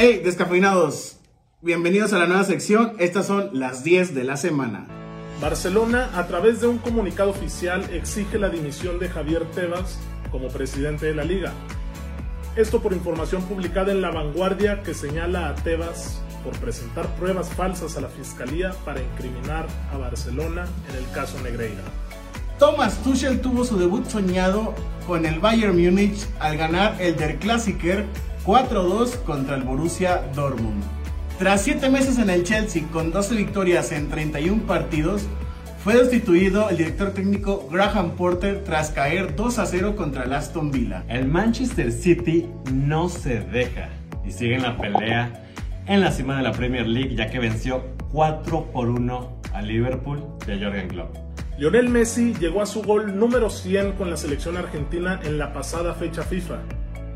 Hey, 0.00 0.20
descafeinados, 0.24 1.16
bienvenidos 1.60 2.12
a 2.12 2.20
la 2.20 2.28
nueva 2.28 2.44
sección. 2.44 2.92
Estas 3.00 3.26
son 3.26 3.50
las 3.52 3.82
10 3.82 4.14
de 4.14 4.22
la 4.22 4.36
semana. 4.36 4.86
Barcelona, 5.40 6.08
a 6.14 6.28
través 6.28 6.60
de 6.60 6.68
un 6.68 6.78
comunicado 6.78 7.30
oficial, 7.30 7.82
exige 7.92 8.38
la 8.38 8.48
dimisión 8.48 9.00
de 9.00 9.08
Javier 9.08 9.44
Tebas 9.56 9.98
como 10.30 10.50
presidente 10.50 11.06
de 11.06 11.16
la 11.16 11.24
liga. 11.24 11.52
Esto 12.54 12.80
por 12.80 12.92
información 12.92 13.42
publicada 13.42 13.90
en 13.90 14.00
La 14.00 14.12
Vanguardia 14.12 14.84
que 14.84 14.94
señala 14.94 15.48
a 15.48 15.56
Tebas 15.56 16.22
por 16.44 16.56
presentar 16.60 17.12
pruebas 17.16 17.48
falsas 17.48 17.96
a 17.96 18.00
la 18.00 18.08
fiscalía 18.08 18.70
para 18.84 19.02
incriminar 19.02 19.66
a 19.92 19.98
Barcelona 19.98 20.68
en 20.90 20.94
el 20.94 21.10
caso 21.10 21.40
Negreira. 21.42 21.82
Thomas 22.60 23.02
Tuchel 23.02 23.40
tuvo 23.40 23.64
su 23.64 23.76
debut 23.76 24.06
soñado 24.06 24.76
con 25.08 25.26
el 25.26 25.40
Bayern 25.40 25.76
Múnich 25.76 26.24
al 26.38 26.56
ganar 26.56 27.02
el 27.02 27.16
Der 27.16 27.40
Klassiker 27.40 28.06
4-2 28.44 29.22
contra 29.24 29.56
el 29.56 29.62
Borussia 29.62 30.22
Dortmund. 30.34 30.82
Tras 31.38 31.62
7 31.62 31.88
meses 31.90 32.18
en 32.18 32.30
el 32.30 32.42
Chelsea 32.44 32.82
con 32.92 33.12
12 33.12 33.36
victorias 33.36 33.92
en 33.92 34.08
31 34.08 34.62
partidos, 34.62 35.26
fue 35.84 35.96
destituido 35.96 36.68
el 36.68 36.76
director 36.76 37.12
técnico 37.12 37.68
Graham 37.70 38.10
Porter 38.16 38.64
tras 38.64 38.90
caer 38.90 39.36
2 39.36 39.60
0 39.64 39.96
contra 39.96 40.24
el 40.24 40.32
Aston 40.32 40.70
Villa. 40.70 41.04
El 41.08 41.28
Manchester 41.28 41.92
City 41.92 42.46
no 42.72 43.08
se 43.08 43.40
deja 43.40 43.88
y 44.26 44.32
sigue 44.32 44.56
en 44.56 44.62
la 44.62 44.76
pelea 44.76 45.44
en 45.86 46.00
la 46.00 46.10
cima 46.10 46.36
de 46.36 46.42
la 46.42 46.52
Premier 46.52 46.86
League 46.86 47.14
ya 47.14 47.30
que 47.30 47.38
venció 47.38 47.82
4 48.12 48.72
por 48.72 48.88
1 48.88 49.40
a 49.54 49.62
Liverpool 49.62 50.22
de 50.46 50.62
Jorgen 50.62 50.88
Klopp. 50.88 51.16
Lionel 51.58 51.88
Messi 51.88 52.34
llegó 52.34 52.60
a 52.60 52.66
su 52.66 52.82
gol 52.82 53.18
número 53.18 53.48
100 53.48 53.92
con 53.92 54.10
la 54.10 54.16
selección 54.16 54.56
argentina 54.56 55.20
en 55.24 55.38
la 55.38 55.52
pasada 55.52 55.94
fecha 55.94 56.22
FIFA. 56.22 56.58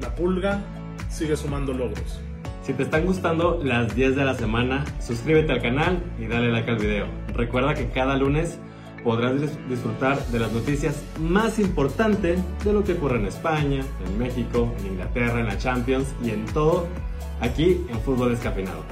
La 0.01 0.15
Pulga 0.15 0.61
sigue 1.09 1.37
sumando 1.37 1.73
logros. 1.73 2.21
Si 2.63 2.73
te 2.73 2.85
están 2.85 3.07
gustando 3.07 3.61
las 3.63 3.95
10 3.95 4.17
de 4.17 4.25
la 4.25 4.35
semana, 4.35 4.85
suscríbete 5.01 5.53
al 5.53 5.63
canal 5.63 6.03
y 6.19 6.27
dale 6.27 6.53
like 6.53 6.71
al 6.71 6.79
video. 6.79 7.07
Recuerda 7.34 7.75
que 7.75 7.91
cada 7.91 8.17
lunes 8.17 8.59
podrás 9.03 9.41
disfrutar 9.69 10.25
de 10.27 10.39
las 10.39 10.53
noticias 10.53 11.03
más 11.19 11.59
importantes 11.59 12.39
de 12.65 12.73
lo 12.73 12.84
que 12.84 12.93
ocurre 12.93 13.19
en 13.19 13.27
España, 13.27 13.83
en 14.07 14.19
México, 14.19 14.73
en 14.79 14.93
Inglaterra, 14.93 15.41
en 15.41 15.47
la 15.47 15.59
Champions 15.59 16.15
y 16.23 16.31
en 16.31 16.45
todo 16.47 16.87
aquí 17.41 17.81
en 17.89 18.01
Fútbol 18.01 18.31
Descafeinado. 18.31 18.84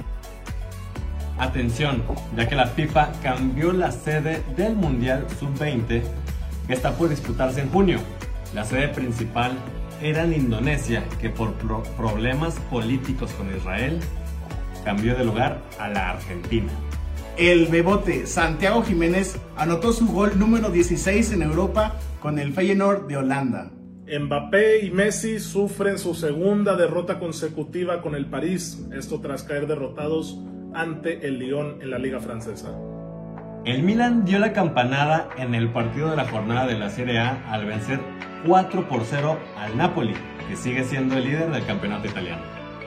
Atención, 1.37 2.03
ya 2.35 2.47
que 2.47 2.55
la 2.55 2.67
FIFA 2.67 3.13
cambió 3.23 3.71
la 3.71 3.91
sede 3.91 4.43
del 4.57 4.75
Mundial 4.75 5.25
Sub-20 5.39 6.03
que 6.67 6.73
está 6.73 6.91
por 6.91 7.09
disputarse 7.09 7.61
en 7.61 7.69
junio. 7.69 7.99
La 8.53 8.63
sede 8.65 8.89
principal 8.89 9.51
era 10.01 10.23
en 10.23 10.33
Indonesia, 10.33 11.03
que 11.19 11.29
por 11.29 11.53
problemas 11.97 12.55
políticos 12.71 13.31
con 13.33 13.55
Israel 13.55 13.99
cambió 14.83 15.15
de 15.15 15.25
lugar 15.25 15.61
a 15.79 15.89
la 15.89 16.11
Argentina. 16.11 16.71
El 17.37 17.67
bebote 17.67 18.27
Santiago 18.27 18.83
Jiménez 18.83 19.37
anotó 19.55 19.93
su 19.93 20.07
gol 20.07 20.37
número 20.37 20.69
16 20.69 21.31
en 21.33 21.43
Europa 21.43 21.95
con 22.19 22.39
el 22.39 22.53
Feyenoord 22.53 23.07
de 23.07 23.17
Holanda. 23.17 23.71
Mbappé 24.07 24.85
y 24.85 24.91
Messi 24.91 25.39
sufren 25.39 25.97
su 25.97 26.13
segunda 26.13 26.75
derrota 26.75 27.17
consecutiva 27.19 28.01
con 28.01 28.15
el 28.15 28.25
París, 28.25 28.85
esto 28.93 29.21
tras 29.21 29.43
caer 29.43 29.67
derrotados 29.67 30.37
ante 30.73 31.25
el 31.25 31.39
Lyon 31.39 31.81
en 31.81 31.91
la 31.91 31.99
liga 31.99 32.19
francesa. 32.19 32.75
El 33.63 33.83
Milan 33.83 34.25
dio 34.25 34.39
la 34.39 34.53
campanada 34.53 35.29
en 35.37 35.55
el 35.55 35.69
partido 35.71 36.09
de 36.09 36.15
la 36.17 36.25
jornada 36.25 36.65
de 36.65 36.77
la 36.77 36.89
Serie 36.89 37.19
A 37.19 37.51
al 37.51 37.65
vencer 37.65 37.99
4 38.45 38.87
por 38.87 39.03
0 39.05 39.37
al 39.57 39.77
Napoli, 39.77 40.13
que 40.47 40.55
sigue 40.55 40.83
siendo 40.83 41.17
el 41.17 41.25
líder 41.25 41.51
del 41.51 41.65
campeonato 41.65 42.07
italiano. 42.07 42.41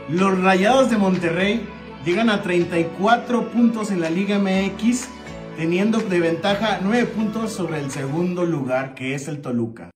Los 0.09 0.39
Rayados 0.41 0.91
de 0.91 0.99
Monterrey 0.99 1.67
llegan 2.05 2.29
a 2.29 2.43
34 2.43 3.51
puntos 3.51 3.91
en 3.91 4.01
la 4.01 4.11
Liga 4.11 4.39
MX, 4.39 5.09
teniendo 5.57 5.99
de 5.99 6.21
ventaja 6.21 6.81
9 6.83 7.07
puntos 7.07 7.53
sobre 7.53 7.81
el 7.81 7.91
segundo 7.91 8.45
lugar, 8.45 8.95
que 8.95 9.15
es 9.15 9.29
el 9.29 9.41
Toluca. 9.41 9.95